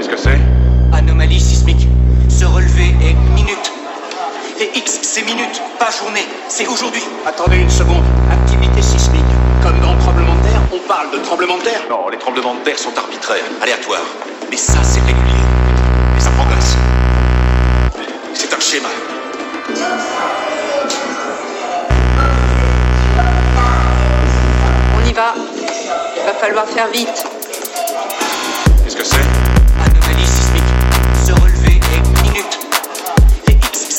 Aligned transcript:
Qu'est-ce 0.00 0.08
que 0.08 0.16
c'est 0.16 0.40
Anomalie 0.96 1.38
sismique. 1.38 1.86
Se 2.30 2.46
relever 2.46 2.94
est 3.02 3.12
minute. 3.34 3.70
Et 4.58 4.70
X, 4.78 4.98
c'est 5.02 5.20
minute, 5.26 5.60
pas 5.78 5.90
journée. 5.90 6.24
C'est 6.48 6.66
aujourd'hui. 6.66 7.02
Attendez 7.26 7.58
une 7.58 7.68
seconde. 7.68 8.02
Activité 8.32 8.80
sismique. 8.80 9.20
Comme 9.62 9.78
dans 9.80 9.94
tremblement 9.98 10.34
de 10.36 10.40
terre, 10.40 10.62
on 10.72 10.78
parle 10.88 11.10
de 11.10 11.18
tremblement 11.18 11.58
de 11.58 11.64
terre. 11.64 11.82
Non, 11.90 12.08
les 12.08 12.16
tremblements 12.16 12.54
de 12.54 12.60
terre 12.60 12.78
sont 12.78 12.96
arbitraires, 12.96 13.44
aléatoires. 13.60 14.06
Mais 14.50 14.56
ça, 14.56 14.78
c'est 14.82 15.00
régulier. 15.00 15.44
Et 16.16 16.20
ça 16.20 16.30
progresse. 16.30 16.76
C'est 18.32 18.54
un 18.54 18.60
schéma. 18.60 18.88
On 24.96 25.06
y 25.06 25.12
va. 25.12 25.34
Il 26.16 26.24
va 26.24 26.32
falloir 26.40 26.66
faire 26.66 26.88
vite. 26.88 27.39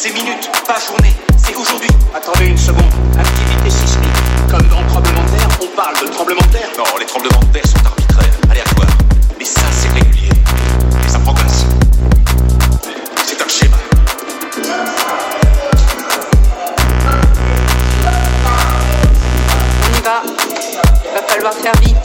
C'est 0.02 0.14
minute, 0.14 0.50
pas 0.66 0.80
journée. 0.80 1.14
C'est 1.38 1.56
aujourd'hui. 1.56 1.92
Attendez 2.16 2.48
une 2.48 2.58
seconde. 2.58 2.92
Activité 3.20 3.70
sismique. 3.70 4.10
Comme 4.50 4.68
dans 4.68 4.84
tremblement 4.88 5.22
de 5.22 5.30
terre, 5.30 5.48
on 5.62 5.68
parle 5.76 5.94
de 6.02 6.08
tremblement 6.08 6.42
de 6.42 6.48
terre. 6.48 6.70
Non, 6.76 6.86
les 7.00 7.06
tremblements 7.06 7.40
de 7.42 7.54
terre 7.54 7.68
sont 7.68 7.86
arbitraires, 7.86 8.34
aléatoires. 8.50 8.98
Mais 9.38 9.46
ça, 9.46 9.62
c'est 9.72 9.90
régulier. 9.90 10.30
Et 11.06 11.08
ça 11.08 11.20
progresse. 11.20 11.66
C'est 13.28 13.40
un 13.44 13.48
schéma. 13.48 13.78
On 19.84 19.98
y 19.98 20.02
va. 20.02 20.24
Il 21.06 21.14
va 21.14 21.22
falloir 21.28 21.54
faire 21.54 21.74
vite. 21.80 22.01